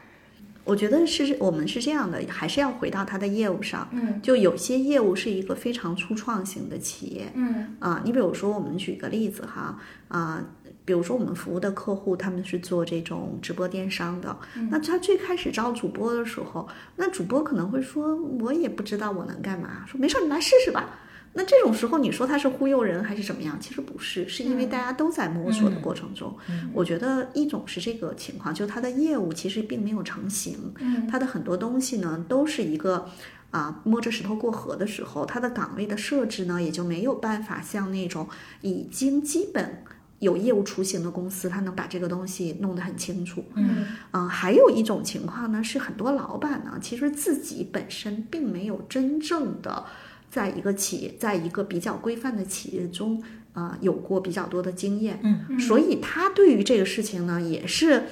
[0.67, 3.87] 我觉得是我们是这样的，还是要回到他的业务上。
[3.91, 7.31] 嗯，就有些业务是一个非常初创型的企业。
[7.35, 10.43] 嗯啊，你比如说，我们举个例子哈啊，
[10.83, 14.37] 比如说我们服务的客户他们是做这种直播电商的，
[14.69, 20.99] 那他最开始招主播的时候，那主播可能会说，我也不知道我能干嘛，说没事儿，你来试试吧。
[21.37, 23.55] 那这种时候，你说他是忽悠人还是怎么样？
[23.61, 26.35] 其实不是，是因为大家都在摸索的过程中。
[26.73, 30.73] 我觉得一种是这个情况，就是他的业务其实并没有成型，
[31.07, 33.07] 他的很多东西呢都是一个
[33.51, 38.27] 啊摸着石头过河的时候，他的岗位的设置呢也就没有办法像那种
[38.61, 39.83] 已经基本
[40.17, 43.45] 有业务雏形的公司，他能把这个东西弄得很清楚。
[43.53, 49.85] 嗯嗯，还有一种情况呢，是很多老板呢其实自己本身并没有真正的。
[50.29, 58.03] 在一个企业，在一个比较规范的企业中，啊，有过比较多的经验，嗯，所以他对于这个事情呢，也是，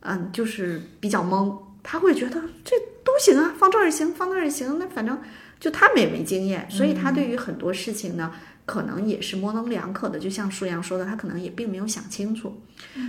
[0.00, 5.18] 嗯，就是比较懵，他会觉得这都行啊，放这儿也行，放那儿也行，那反正
[5.58, 8.32] 就他们也没经验，所以他对于很多事情呢，
[8.66, 12.60] 可能也是模棱两可的，就像舒阳说的，他可能也并没有想清楚。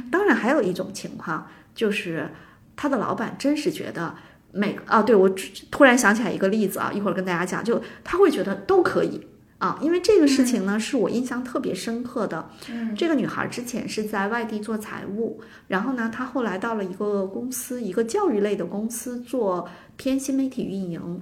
[0.10, 2.30] 当然，还有一种情况就是
[2.76, 4.16] 他的老板真是觉得。
[4.52, 5.30] 每啊，对我
[5.70, 9.28] 突然想起来一个例子啊，一会儿跟大家讲，就他会觉得都可以
[9.60, 12.50] 啊，因为这个事情呢是我印象特别深刻的。
[12.70, 21.22] 嗯，这个女孩之前是在外地做财务，然后呢，她后来到了一个公司，一个教育类的公司做偏新媒体运营。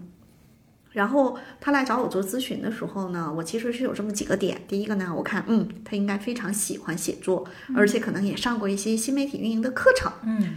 [0.92, 4.62] 然后她来找我做咨询的时候呢，我其实是有这么几个点。
[4.68, 10.12] 第一个呢，我看嗯，她应该非常喜欢写作，而且可能也上过一些新媒体运营的课程。
[10.24, 10.56] 嗯。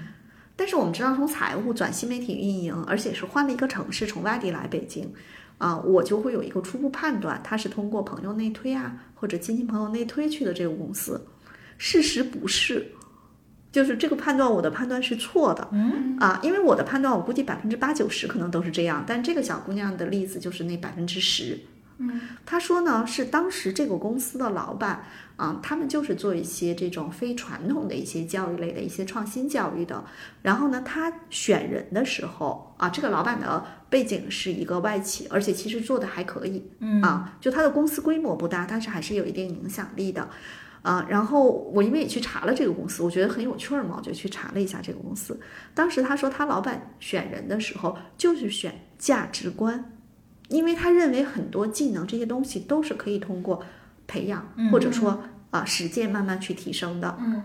[0.61, 5.11] 但是我们知道，从财务转新媒体运营，而且是换了一个城市，从外地来北京，
[5.57, 11.27] 啊，我就会有一个初步判断，他是通过朋友内推啊，或者亲戚朋友内推去的这个公司。
[11.79, 12.93] 事实不是，
[13.73, 15.67] 就是这个判断，我的判断是错的。
[15.73, 21.59] 嗯啊，因为我的判断，我估计百分之八九十可能都是这样，但这个小姑娘的例子就是那百分之十。
[22.01, 25.05] 嗯，他说呢，是当时这个公司的老板。
[25.41, 30.05] 啊，他们就是做一些这种非传统的一些教育类的一些创新教育的。
[30.43, 36.71] 然后呢，他选人的时候啊，这个老板的背景是一个外企，而且其实做的还可以。
[36.81, 40.29] 嗯啊，就他的公司规模不大，但是还是有一定影响力的。
[40.83, 45.41] 啊，然后我因为也去查了这个公司，我觉得很有趣儿嘛，我就去查了一下这个公司。
[45.73, 49.91] 当时他说他老板选人的时候就是选价值观，
[50.51, 53.65] 因为他认为很多技能这些东西都是可以通过。
[54.13, 57.45] 培养或者说啊实践慢慢去提升的，嗯，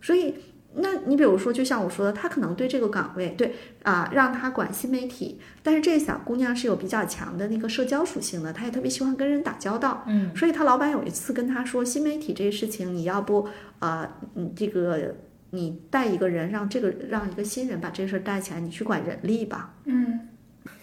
[0.00, 0.34] 所以
[0.76, 13.46] 那你比如说，就像我说的，他可能对这个岗位对啊让他管新媒体，但是这个小姑娘是有比较强的那个社交属性的，她也特别喜欢跟人打交道，嗯，所以她老板有一次跟她说，新媒体这个事情你要不
[13.78, 15.16] 啊你这个
[15.50, 20.28] 你带一个人让这个让一个新人把这事儿带起来，你去管人力吧，嗯，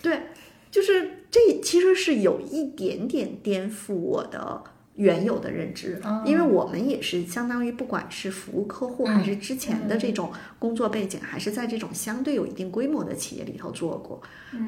[0.04, 0.28] 对，
[0.70, 4.64] 就是这其实是有一点点颠覆我的。
[4.96, 14.22] 原有的认知，因为我们也是相当于不管是服务客户，还是之前的这种工作背景，还是在这种相对有一定规模的企业里头做过。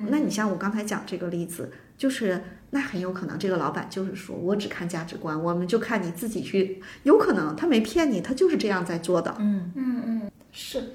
[0.09, 9.35] 那你像我刚才讲这个例子，就是那很有可能这个老板就是说我只看价值观，我们就看你自己去，有可能他没骗你，他就是这样在做的。
[9.37, 10.85] 嗯嗯嗯，是。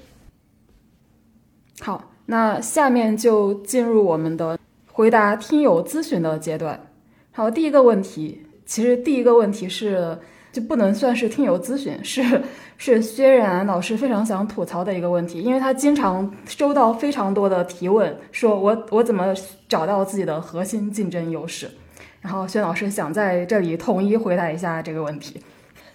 [1.79, 4.59] 好，那下面就进入我们的
[5.01, 6.79] 回答听友咨询的阶段。
[7.31, 8.45] 好，第一个问题。
[8.67, 10.15] 其实第一个问题是，
[10.51, 12.23] 就不能算是听友咨询， 是
[12.77, 19.33] 是薛然老师非常想吐槽的一个问题，因为他经常收到非常多的提问，说我我怎么
[19.67, 21.67] 找到自己的核心竞争优势？
[22.21, 25.41] 然后薛老师想在这里统一回答一下这个问题。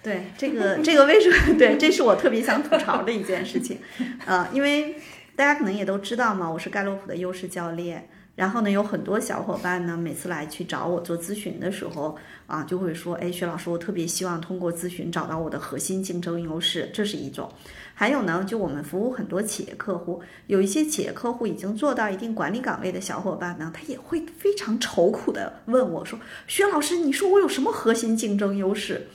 [0.03, 1.57] 对，这个 这个为什么？
[1.57, 3.77] 对，这是我特别想吐槽的一件事情，
[4.25, 4.95] 呃，因为
[5.37, 8.09] 大家可能也都知道嘛，我是盖洛普的优势教练。
[8.37, 17.51] 然后呢，有很多小伙伴呢，每次来去找我做咨询的时候啊，就会说：“哎，薛老师，我特别希望通过咨询找到我的核心竞争优势。”这是一种。
[17.95, 29.07] 还有呢，就我们服务很多企业客户，有一些企业客户已经做到一定管理岗位的小伙伴呢，他也会非常愁苦的问我说：“薛老师，你说我有什么核心竞争优势？”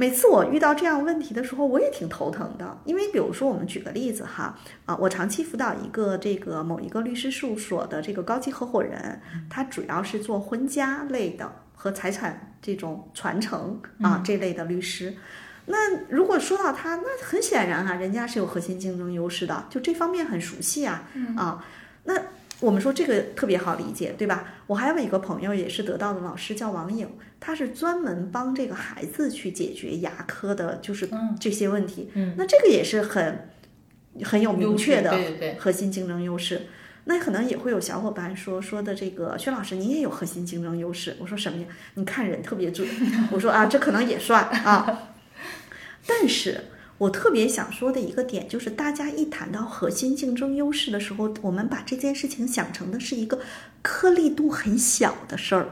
[0.00, 2.80] 每次我遇到这样问题的时候，我也挺头疼的。
[2.86, 15.14] 因为比如说，我们举个例子哈，啊，我长期辅导一个这个某一个律师事务所的这个高级合伙人，他主要是做婚家类的和财产这种传承啊这类的律师。
[15.66, 21.62] 那如果说到他，那很显然哈，人家是有核心竞争优势的，就这方面很熟悉啊，啊，
[22.04, 22.14] 那。
[22.60, 24.44] 我们说这个特别好理解，对吧？
[24.66, 27.08] 我还有一个朋友也是得到的老师，叫王颖，
[27.40, 31.08] 他是专门帮这个孩子去解决牙科的，就是
[31.40, 32.10] 这些问题。
[32.14, 33.48] 嗯，那这个也是很
[34.24, 35.18] 很有明确的
[35.58, 36.66] 核心竞争优势。
[37.04, 41.16] 那可能也会有小伙伴说说的这个薛老师，你也有核心竞争优势。
[41.18, 41.66] 我说什么呀？
[41.94, 42.86] 你看人特别准。
[43.32, 45.14] 我说啊，这可能也算啊，
[46.06, 46.60] 但是。
[47.00, 53.38] 我特别想说的一个点，就是大家一谈到核心竞争优势的时候，我们把这件事情想成的是一个
[53.80, 55.70] 颗粒度很小的事儿。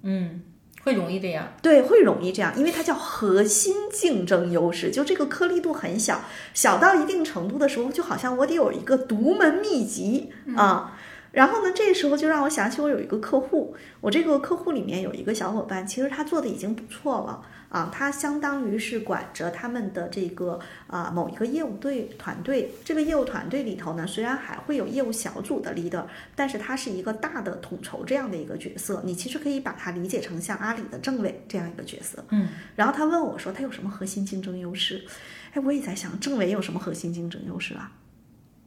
[0.00, 0.40] 嗯，
[0.82, 1.52] 会容易这样。
[1.60, 10.98] 对，会容易这样，因为它叫核心竞争优势，就这个颗粒度很小，小到一定程度的时候，就好像我得有一个独门秘籍啊。
[11.32, 17.42] 然后呢，这时候就让我想起我有一个客户，我这个客户里面有一个小伙伴，其实他做的已经不错了。
[17.72, 26.04] 啊，他相当于是管着他们的这个啊某一个业务队团队，这个业务团队里头呢，虽然还会有业务小组的 leader，
[26.36, 29.00] 但是他是一个大的统筹这样的一个角色。
[29.06, 32.22] 你其实可以把它理解成像阿里的政委这样一个角色。
[32.28, 35.02] 嗯，然后他问我说，他有什么核心竞争优势？
[35.54, 37.92] 哎，我也在想，政委有什么核心竞争优势啊？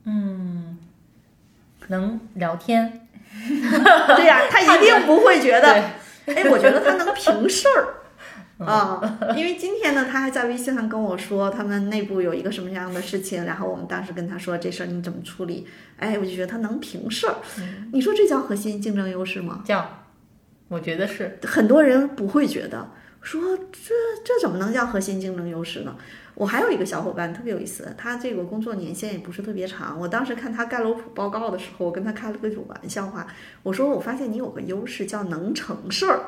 [0.05, 0.79] 嗯，
[1.89, 3.07] 能聊天。
[3.37, 5.91] 对呀，他一定不会觉得。
[6.25, 8.01] 哎，我觉得他能平事儿。
[8.57, 15.67] 啊，因为今天呢，他还在微信上跟我说，他们内部有一个什么样的事情，然后我们当时跟他说这事儿你怎么处理？
[15.97, 17.35] 哎，我就觉得他能平事儿。
[17.91, 19.61] 你说这叫核心竞争优势吗？
[19.65, 20.05] 叫，
[20.69, 21.37] 我觉得是。
[21.43, 22.91] 很多人不会觉得，
[23.21, 25.95] 说这这怎么能叫核心竞争优势呢？
[26.35, 29.99] 我还有一个小伙伴特别有意思，他这个工作年限也不是特别长。
[29.99, 33.27] 我当时看他盖楼普报告的时候，我跟他开了个玩笑话，
[33.63, 36.21] 我说我发现你有个优势叫能成事儿。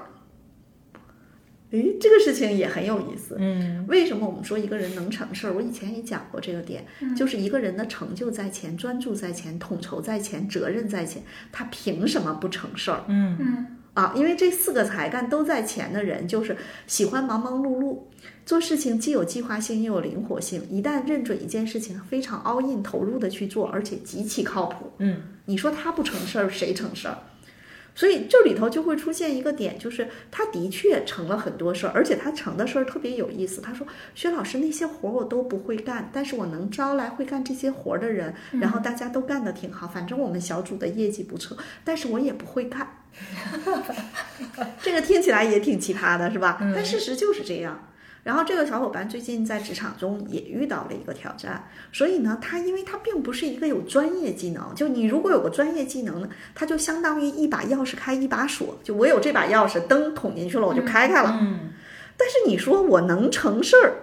[1.72, 3.36] 诶，这个事情也很有意思。
[3.40, 5.54] 嗯，为什么我们说一个人能成事儿？
[5.54, 13.04] 我以前也讲过这个点，就是一个人的成就在前，专注在前，统筹在前，责任在前，他凭什么不成事儿？
[13.08, 17.98] 嗯嗯啊，因为这四个才干都在前的人，就是喜欢忙忙碌碌，
[18.46, 20.62] 做事情既有计划性又有灵活性。
[20.70, 24.92] 一旦认准一件事情，非常 all in 投入的去做，而且极其靠谱。
[25.00, 27.18] 嗯，你说他不成事儿，谁成事儿？
[27.98, 33.60] 所以这里头就会出现一个点，就是他的确成了很多事儿，而且他成的事儿特别有意思。
[33.60, 39.88] 他说：“薛老师，那些活儿我都不会干，但是我能招来会干这些活儿的人，然后大家都干得挺好。
[39.88, 42.88] 反正我们小组的业绩不错，但是我也不会干。
[44.80, 46.60] 这个听起来也挺奇葩的，是吧？
[46.76, 47.88] 但事实就是这样。”
[48.24, 61.38] 然后这个小伙伴最近在职场中也遇到了一个挑战，所以呢，他因为他并不是一个有专业技能，就你如果有个专业技能呢，他就相当于一把钥匙开一把锁，就我有这把钥匙，灯捅进去了，我就开开了。
[61.42, 61.70] 嗯。
[62.18, 63.94] 但是你说我能成事儿，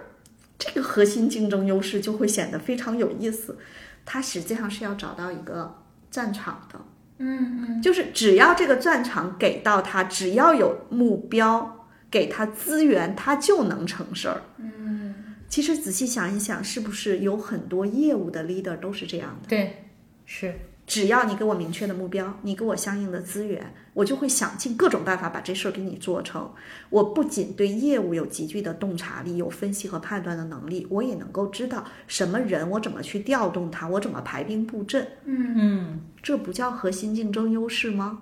[0.57, 3.57] 这个核心竞争优势就会显得非常有意思。
[4.05, 5.75] 他实际上是要找到一个
[6.09, 6.79] 战场的，
[7.19, 11.84] 嗯嗯，就是只要这个战场给到他，只要有目标。
[12.15, 14.41] 给他资源，他就能成事儿。
[14.55, 15.13] 嗯，
[15.49, 19.49] 其实仔细想一想，是不是有很多业务的 leader 都是这样的？
[19.49, 19.83] 对，
[20.25, 20.55] 是。
[20.87, 26.49] 只要你给我明确的目标，你给我相应的资源，我就会想尽各种办法把这事儿给你做成。
[26.89, 35.05] 我不仅对业务有极具的洞察力，有分析和判断的能力，我也能够知道什么人我怎么去调动他，我怎么排兵布阵。
[35.25, 38.21] 嗯嗯，这不叫核心竞争优势吗？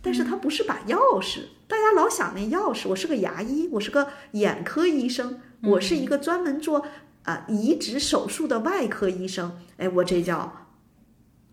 [0.00, 1.40] 但是它不是把钥匙。
[1.68, 6.86] 大家老想那钥匙，我是个牙医，我是个眼科医生，我是一个专门做
[7.24, 9.58] 啊移植手术的外科医生。
[9.76, 10.68] 哎，我这叫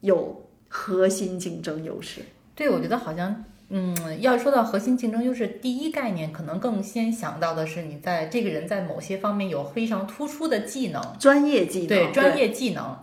[0.01, 2.21] 有核心竞争优势。
[2.53, 12.95] 对，我觉得好像，嗯，要说到核心竞争优势，第一概念可能更先想到的是你在这个人在某些方面有非常突出的技能，专业技能，对专业技能。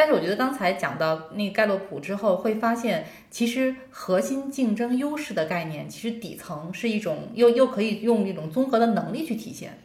[0.00, 9.78] 但是我觉得刚才讲到那个盖洛普之后，会发现其实核心竞争优势的概念，其实底层是一种又又可以用一种综合的能力去体现。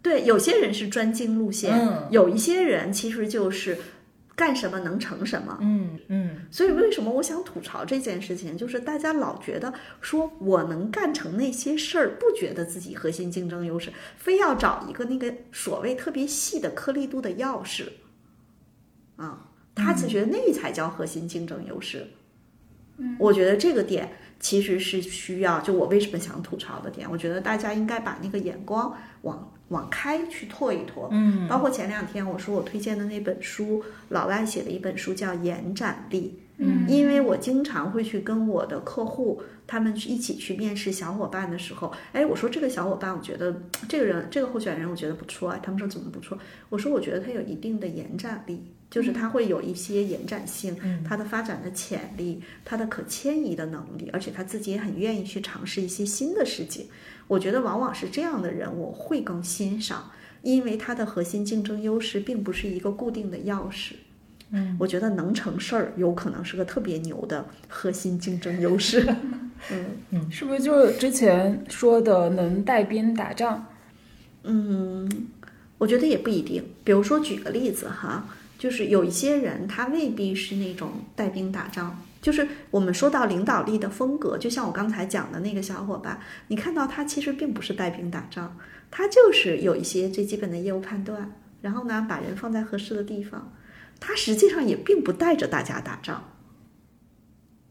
[0.00, 3.76] 对，有些人是专精路线，嗯，有一些人其实就是
[4.34, 5.58] 干什么能成什么。
[5.60, 6.46] 嗯嗯。
[6.50, 17.84] 所以为什么我想吐槽这件事情，就是大家老觉得说我能干成那些事儿，不觉得自己核心竞争优势，非要找一个那个所谓特别细的颗粒度的钥匙。
[19.16, 22.06] 啊，他只觉得那才叫核心竞争优势。
[22.98, 31.08] 嗯，我觉得这个点其实是需要，就我为什么想吐槽的点，我觉得大家应该把那个眼光往往开去拓一拓。
[31.12, 36.38] 嗯，包括前两天我说我推荐的那本书，老外写的一本书叫《延展力》。
[36.62, 46.38] 嗯，因为我经常会去跟我的客户他们一起去面试小伙伴的时候，哎，我说这个小伙伴，我觉得这个人这个候选人我觉得不错啊，他们说怎么不错？
[46.68, 56.88] 我说我觉得他有一定的延展力，就是他会有一些延展性，他的发展的潜力，他的可迁移的能力，而且他自己也很愿意去尝试一些新的事情。
[57.28, 60.10] 我觉得往往是这样的人，我会更欣赏，
[60.42, 63.92] 因为他的核心竞争优势并不是一个固定的钥匙。
[64.50, 69.06] 嗯，我觉得能成事儿，有可能是个特别牛的核心竞争优势。
[70.10, 73.64] 嗯是不是就是之前说的能带兵打仗？
[74.42, 75.28] 嗯，
[75.78, 76.64] 我觉得也不一定。
[76.82, 78.26] 比如说举个例子哈，
[78.60, 81.98] 就是有一些人他未必是那种带兵打仗。
[82.20, 88.54] 就是我们说到领导力的风格，就像我刚才讲的那个小伙伴，你看到他其实并不是带兵打仗，
[88.90, 91.32] 他就是有一些最基本的业务判断，
[91.62, 93.50] 然后呢把人放在合适的地方。
[93.98, 96.22] 他实际上也并不带着大家打仗，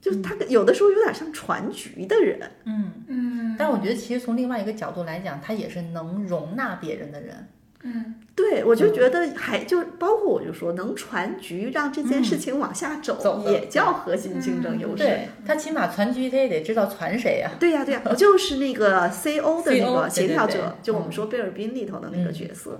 [0.02, 2.52] 就他有的时候有点像传局的人。
[2.66, 7.48] 嗯，嗯但我觉得其实从另外一个角度来讲，他也是能容纳别人的人。
[7.84, 8.16] 嗯。
[8.36, 15.04] 对，我就觉得还就包括我就说能传局，让这件事情往下走，走也叫核心竞争优势。
[15.04, 22.80] 对他起码传局，他也得知道传谁呀、对呀、对呀、我就是那个 CO 的那个协调者，对对对就我们说贝尔宾里头的那个角色。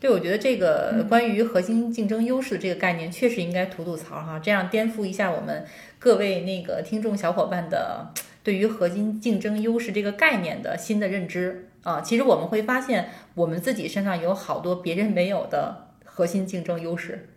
[0.00, 5.66] 对，我觉得这个关于核心竞争优势这个概念，确实应该吐吐槽哈，这样颠覆一下我们
[5.98, 8.06] 各位那个听众小伙伴的
[8.42, 12.00] 对于核心竞争优势这个概念的新的认知啊。
[12.00, 17.28] 其实我们会发现，我们自己身上有好多别人没有的核心竞争优势。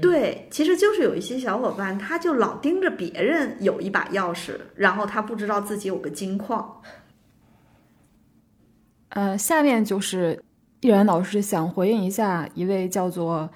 [0.00, 6.80] 对，其实就是有一些小伙伴，他就老盯着别人有一把钥匙，然后他不知道自己有个金矿。
[9.08, 10.40] 呃，下面就是
[10.80, 13.50] 毅然老师想回应一下一位叫做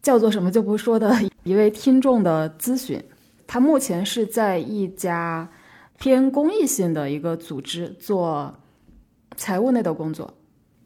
[0.00, 3.02] 叫做什么就不说的一位听众的咨询。
[3.46, 5.50] 他目前是在一家
[5.98, 8.54] 偏公益性的一个组织做
[9.36, 10.32] 财务类的工作。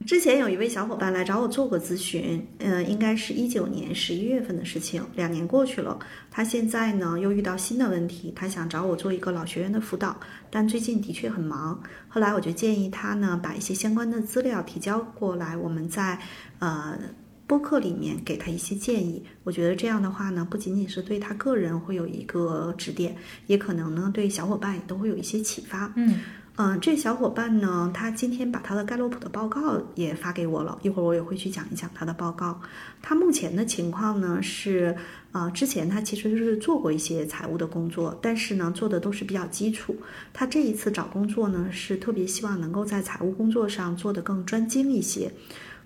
[0.06, 5.98] 之前有一位小伙伴来找我做过咨询，嗯、应该是一九年十一月份的事情，两年过去了，
[6.30, 10.18] 他现在呢又遇到新的问题，他想找我做一个老学员的辅导，
[10.50, 11.78] 但最近的确很忙。
[12.08, 16.18] 后来我就建议他呢把一些相关的资料提交过来，我们在
[16.60, 16.98] 呃
[17.46, 19.22] 播客里面给他一些建议。
[19.44, 23.14] 我觉得这样的话呢，不仅仅是对他个人会有一个指点，
[23.48, 25.92] 也可能呢对小伙伴也都会有一些启发。
[25.96, 26.20] 嗯
[26.62, 32.60] 嗯，这小伙伴呢，他今天把他的盖洛普的报告也发给我了，一会儿我也会去讲一讲他的报告。
[33.00, 34.94] 他目前的情况呢是，
[35.32, 39.96] 呃，之前他其实就是做过一些财务的工作，但是呢做的都是比较基础。
[40.34, 45.32] 他这一次找工作呢，是特别希望能够在财务工作上做得更专精一些。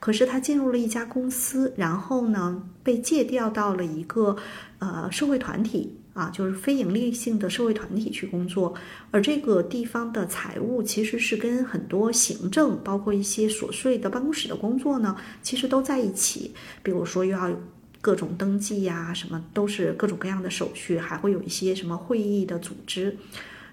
[0.01, 4.35] 可是他进入了一家公司，然后呢被借调到了一个
[4.81, 8.73] 呃社会团体啊，就是非盈利性的社会团体去工作，
[9.11, 16.55] 而这个地方的财务其实是跟很多行政，包括一些琐碎的办公室的工作呢，其实都在一起。
[16.83, 17.51] 比如说又要
[18.01, 23.17] 各种登记呀、什么都是各种各样的手续，还会有一些什么会议的组织。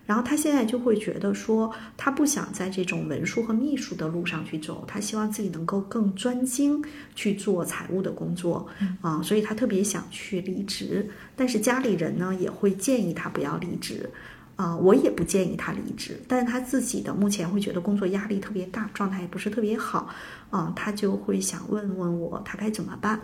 [0.06, 6.84] 然后他现在就会觉得说，他不想在这种文书和秘书的路上去走，他希望自己能够更专精
[7.16, 8.68] 去做财务的工作
[9.02, 14.10] 啊、所以他特别想去离职，但是家里人呢也会建议他不要离职。
[14.58, 20.08] 啊、我也不建议他离职，但是他自己的目前会觉得工作压力特别大，状态也不是特别好，
[20.52, 23.22] 啊、他就会想问问我他该怎么办。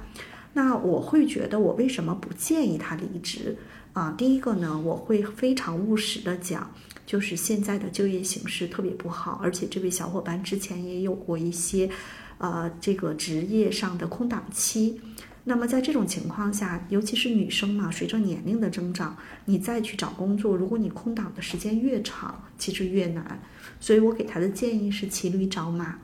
[0.54, 3.56] 那我会觉得我为什么不建议他离职
[3.98, 4.14] 啊？
[4.16, 6.72] 第一个呢，我会非常务实的讲，
[7.04, 11.90] 就是现在的就业形势特别不好，而且这位小伙伴之前也有过一些，
[12.38, 15.02] 呃，这个职业上的空档期。
[15.46, 23.42] 那么在这种情况下，尤其是女生嘛，随着年龄的增长，你再去找工作，如果你空档的时间越长，其实越难。
[23.80, 25.98] 所以我给他的建议是骑驴找马，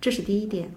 [0.00, 0.70] 这是第一点。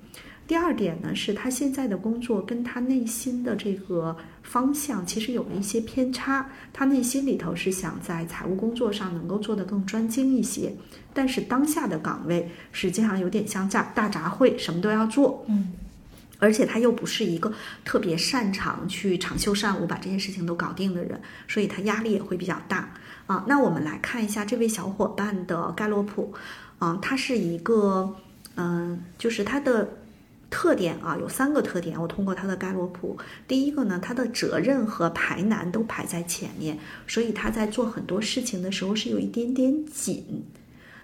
[0.49, 6.49] 第二点呢，是他现在的工作跟他内心的这个方向其实有了一些偏差。
[6.73, 10.73] 他内心里头是想在财务工作上能够做得更专精一些，
[11.13, 15.45] 但是当下的岗位实际上有点像大大杂烩，什么都要做。
[15.47, 15.71] 嗯，
[16.39, 17.53] 而且他又不是一个
[17.85, 22.91] 特别擅长去长袖善舞把这件事情都搞定的人，所以他压力也会比较大
[23.27, 23.45] 啊。
[23.47, 26.33] 那我们来看一下这位小伙伴的盖洛普，
[26.79, 28.15] 啊，他是一个，
[28.55, 29.87] 嗯、就是他的
[30.49, 31.99] 特点啊，有三个特点。
[32.01, 36.77] 我通过他的盖洛普，第一个呢，他的责任和排难都排在前面，
[37.07, 40.43] 所以他在做很多事情的时候是有一点点紧，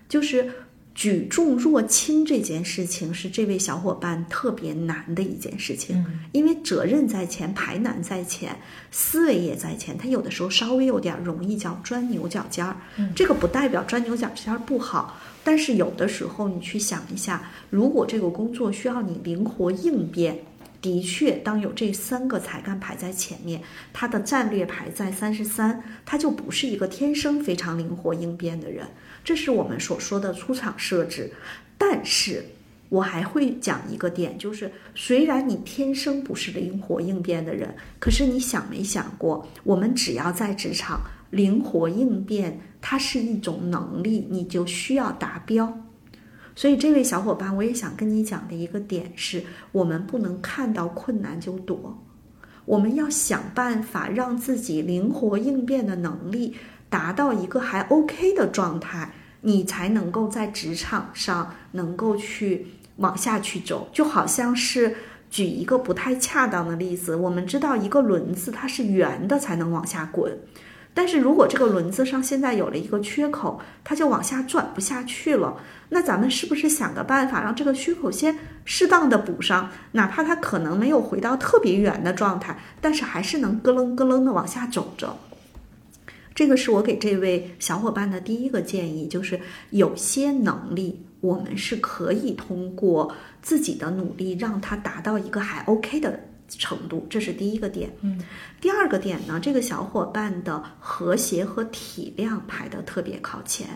[0.09, 0.51] 就是
[0.95, 8.57] 举重若轻这件事情是这位小伙伴特别难的一件事情，因为责任在前，排难在前，
[8.91, 12.77] 思维也在前，他有的时候稍微有点容易叫钻牛角尖儿。
[13.13, 20.39] 这个不代表钻牛角尖儿不好，但是有的时候你去想一下，如果这个工作需要你灵活应变，
[20.81, 28.87] 的确，当有这三个才干排在前面，他的战略排在三十三，他就不是一个天生非常灵活应变的人。
[29.25, 31.31] 这是我们所说的出厂设置，
[31.79, 32.45] 但是
[32.89, 41.01] 我还会讲一个点，就是虽然你天生不是灵活应变的人，可是你想没想过，我们只要在职场
[41.31, 45.75] 灵活应变，它是一种能力，你就需要达标。
[46.55, 51.99] 所以这位小伙伴，我也想跟你讲的一个点是，我们不能看到困难就躲，
[52.65, 56.55] 我们要想办法让自己灵活应变的能力。
[56.87, 59.11] 达到一个还 OK 的状态，
[59.45, 62.67] 你才能够在职场上能够去
[62.97, 63.87] 往下去走。
[63.93, 64.95] 就好像是
[65.29, 70.35] 举一个不太恰当的例子，我们知道一个轮子它是圆的才能往下滚，
[70.93, 75.57] 但是如果这个轮子上现在有了一个缺口，它就往下转不下去了。
[75.89, 79.69] 那咱们是不是想个办法让这个缺口先适当的补上？
[79.91, 85.15] 哪怕它可能没有回到特别圆的状态，但是还是能咯楞咯楞的往下走着。
[86.35, 96.19] 这个是我给这位小伙伴的第一个建议，就是有些能力我们是可以通过自己的努力让它达到一个还 OK 的
[96.49, 97.89] 程度，这是第一个点。
[98.01, 98.21] 嗯，
[98.59, 103.67] 第二个点呢，这个小伙伴的和谐和体谅排的特别靠前，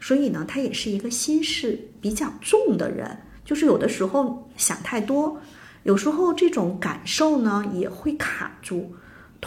[0.00, 3.14] 所以呢，他也是一个心事比较重的人，
[3.44, 5.38] 就是有的时候想太多，
[5.82, 8.94] 有时候这种感受呢也会卡住。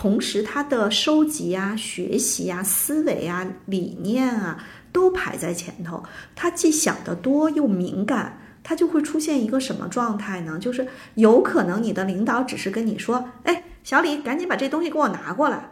[0.02, 4.58] 同时，他的收集啊、学习啊、思维啊、理念啊，
[4.94, 6.02] 都排在前头。
[6.38, 10.58] 他既想得多又敏感，他就会出现一个什么状态呢？
[10.58, 15.70] 就是有可能你的领导只是跟你说：“哎，小李，赶紧把这东西给我拿过来。”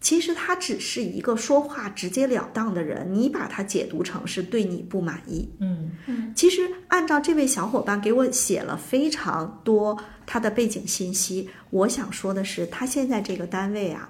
[0.00, 5.48] 其实他只是一个说话直截了当的人，你把他解读成是对你不满意。
[5.60, 14.08] 嗯嗯，其实按照这位小伙伴给我写了非常多他的背景信息，我想说的是，他现在这个单位啊，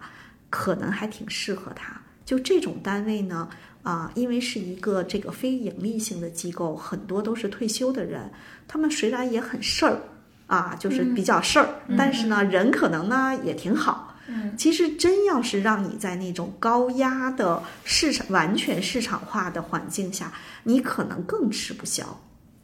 [0.49, 2.01] 可能还挺适合他。
[2.24, 3.49] 就这种单位呢，
[3.82, 8.30] 啊，因为是一个这个非盈利性的机构，很多都是退休的人，
[8.68, 10.01] 他们虽然也很事儿，
[10.47, 11.68] 啊，就是比较事儿，
[11.99, 14.09] 但是呢，人可能呢也挺好。
[14.57, 20.33] 其实真要是让你在那种高压的市场、完全市场化的环境下，
[20.64, 22.20] 你可能更吃不消。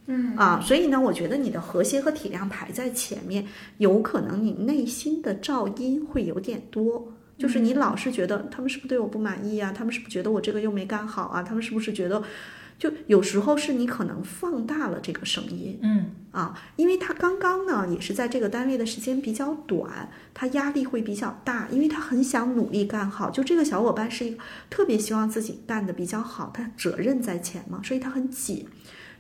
[0.07, 3.45] 嗯啊，所以呢，我觉得你的和谐和体谅排在前面，
[3.79, 9.73] 有可能你内心的噪音会有点多，就是你老是觉得他们是不是对我不满意啊？
[9.77, 11.43] 他们是不是觉得我这个又没干好啊？
[11.43, 12.23] 他们是不是觉得？
[12.79, 23.31] 就有时候是你可能放大了这个声音，嗯啊，因为他刚刚呢也是在这个单位的时间比较短，他压力会比较大，因为他很想努力干好。
[23.31, 28.68] 就这个小伙伴是一个特别希望自己干的比较好，他责任在前嘛，所以他很紧。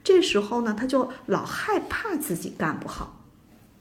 [0.04, 3.25] 这时候呢，他就老害怕自己干不好。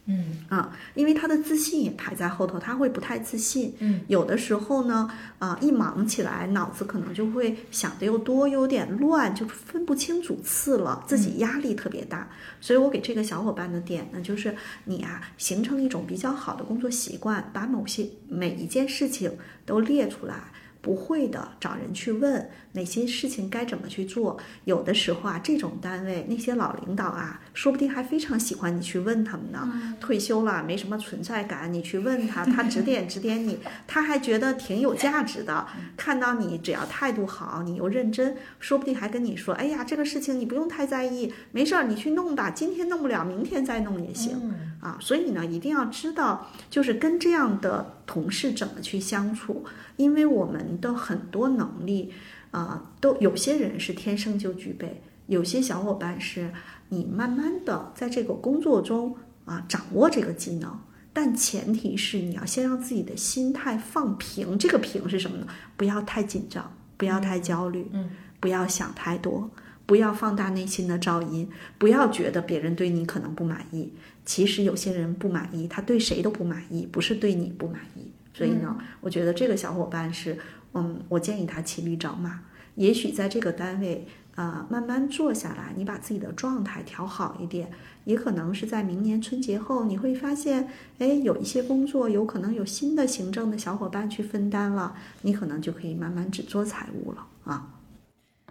[0.07, 3.73] 嗯啊，因为他的自信也排在后头，他会不太自信。
[3.79, 12.29] 嗯，有的时候呢，啊，一忙起来，脑子可能就会想的又多，有点乱，就分不清主次了，自己压力特别大。
[12.61, 19.35] 所以我给这个小伙伴的点呢，就是你啊，形成一种比较好的工作习惯，把某些每一件事情
[19.65, 20.35] 都列出来。
[20.81, 24.37] 不会的，找人去问哪些事情该怎么去做。
[24.65, 29.95] 有的时候啊，这种单位那些老领导啊，说不定还非常喜欢你去问他们呢。
[29.99, 33.57] 退休了没什么存在感，你去问他， 他指点指点你，
[33.87, 35.65] 他还觉得挺有价值的。
[35.97, 49.65] 看到你只要态度好，你又认真，说不定还跟你说：“哎呀，这个事情你不用太在意，没事儿，你去弄吧，今天弄不了，明天再弄也行。”啊，所以呢，一定要知道，就是跟这样的同事怎么去相处。
[49.97, 52.11] 因为我们的很多能力，
[52.55, 56.53] 啊，都有些人是天生就具备，有些小伙伴是
[56.87, 60.79] 你慢慢的在这个工作中啊掌握这个技能，
[61.11, 64.57] 但前提是你要先让自己的心态放平。
[64.57, 65.47] 这个平是什么呢？
[65.75, 69.51] 不要太紧张，不要太焦虑，嗯，不要想太多，
[69.85, 73.91] 不要放大内心的噪音，不要觉得别人对你可能不满意。
[74.23, 78.13] 其实有些人不满意，他对谁都不满意，不是对你不满意。
[78.33, 80.37] 所以呢，我觉得这个小伙伴是，
[80.75, 82.41] 嗯，我建议他骑驴找马。
[82.75, 84.05] 也许在这个单位，
[84.35, 87.71] 啊，慢慢做下来，你把自己的状态调好一点，
[88.03, 90.69] 也可能是在明年春节后，你会发现，
[90.99, 97.73] 哎，有一些工作有可能有新的行政的小伙伴去分担了，你可能就可以慢慢只做财务了啊。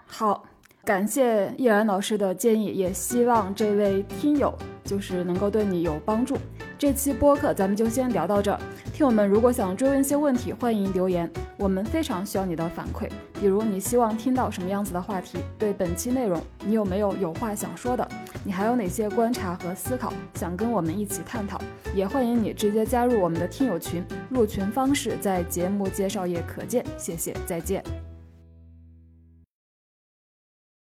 [0.07, 0.47] 好。
[0.85, 4.53] 感谢叶然老师的建议，也希望这位听友
[4.85, 6.37] 就是能够对你有帮助。
[6.77, 8.61] 这期播客咱们就先聊到这儿。
[8.93, 13.09] 听友们如果想追问一些问题，欢迎留言，我们非常需要你的反馈。
[13.41, 15.39] 比如你希望听到什么样子的话题？
[15.59, 18.07] 对本期内容你有没有有话想说的？
[18.45, 21.59] 你还有哪些观察和思考想跟我们一起探讨？
[21.95, 26.85] 也欢迎你直接加入我们的听友群，入群方式在节目介绍页可见。
[26.99, 27.83] 谢谢，再见。